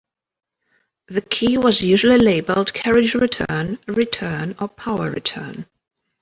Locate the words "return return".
3.13-4.55